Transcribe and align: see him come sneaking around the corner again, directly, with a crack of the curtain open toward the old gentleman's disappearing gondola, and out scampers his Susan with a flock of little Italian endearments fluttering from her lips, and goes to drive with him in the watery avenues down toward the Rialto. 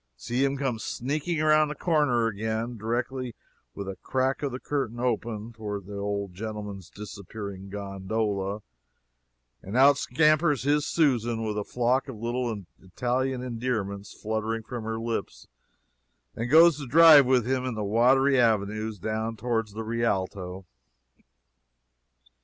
see 0.17 0.43
him 0.43 0.57
come 0.57 0.79
sneaking 0.79 1.39
around 1.39 1.67
the 1.67 1.75
corner 1.75 2.25
again, 2.25 2.75
directly, 2.75 3.35
with 3.75 3.87
a 3.87 3.95
crack 3.97 4.41
of 4.41 4.51
the 4.51 4.59
curtain 4.59 4.99
open 4.99 5.53
toward 5.53 5.85
the 5.85 5.95
old 5.95 6.33
gentleman's 6.33 6.89
disappearing 6.89 7.69
gondola, 7.69 8.63
and 9.61 9.77
out 9.77 9.99
scampers 9.99 10.63
his 10.63 10.87
Susan 10.87 11.43
with 11.45 11.55
a 11.55 11.63
flock 11.63 12.07
of 12.07 12.15
little 12.19 12.63
Italian 12.81 13.43
endearments 13.43 14.11
fluttering 14.11 14.63
from 14.63 14.85
her 14.85 14.97
lips, 14.99 15.45
and 16.35 16.49
goes 16.49 16.79
to 16.79 16.87
drive 16.87 17.27
with 17.27 17.45
him 17.47 17.63
in 17.63 17.75
the 17.75 17.83
watery 17.83 18.39
avenues 18.39 18.97
down 18.97 19.35
toward 19.37 19.67
the 19.67 19.83
Rialto. 19.83 20.65